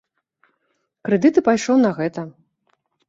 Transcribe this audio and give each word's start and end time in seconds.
Крэдыт 1.07 1.35
і 1.41 1.43
пайшоў 1.49 1.75
на 1.85 1.91
гэта. 2.01 2.21